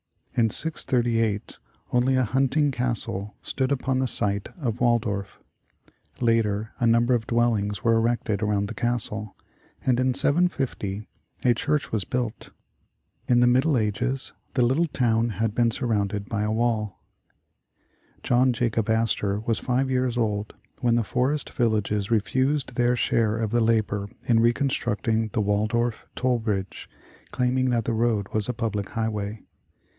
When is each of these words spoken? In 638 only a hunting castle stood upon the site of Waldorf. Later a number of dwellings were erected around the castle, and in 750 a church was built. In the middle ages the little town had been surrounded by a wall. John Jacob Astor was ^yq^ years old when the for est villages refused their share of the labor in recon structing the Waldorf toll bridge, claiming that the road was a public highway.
In 0.33 0.49
638 0.49 1.59
only 1.91 2.15
a 2.15 2.23
hunting 2.23 2.71
castle 2.71 3.35
stood 3.43 3.71
upon 3.71 3.99
the 3.99 4.07
site 4.07 4.47
of 4.59 4.79
Waldorf. 4.81 5.39
Later 6.19 6.71
a 6.79 6.87
number 6.87 7.13
of 7.13 7.27
dwellings 7.27 7.83
were 7.83 7.97
erected 7.97 8.41
around 8.41 8.67
the 8.67 8.73
castle, 8.73 9.35
and 9.85 9.99
in 9.99 10.15
750 10.15 11.05
a 11.43 11.53
church 11.53 11.91
was 11.91 12.05
built. 12.05 12.49
In 13.27 13.41
the 13.41 13.45
middle 13.47 13.77
ages 13.77 14.33
the 14.55 14.61
little 14.63 14.87
town 14.87 15.31
had 15.31 15.53
been 15.53 15.69
surrounded 15.69 16.27
by 16.27 16.41
a 16.41 16.51
wall. 16.51 17.03
John 18.23 18.53
Jacob 18.53 18.89
Astor 18.89 19.41
was 19.41 19.61
^yq^ 19.61 19.89
years 19.89 20.17
old 20.17 20.55
when 20.79 20.95
the 20.95 21.03
for 21.03 21.31
est 21.31 21.51
villages 21.55 22.09
refused 22.09 22.73
their 22.75 22.95
share 22.95 23.37
of 23.37 23.51
the 23.51 23.61
labor 23.61 24.09
in 24.23 24.39
recon 24.39 24.69
structing 24.69 25.31
the 25.33 25.41
Waldorf 25.41 26.07
toll 26.15 26.39
bridge, 26.39 26.89
claiming 27.29 27.69
that 27.69 27.85
the 27.85 27.93
road 27.93 28.29
was 28.33 28.49
a 28.49 28.53
public 28.53 28.91
highway. 28.91 29.43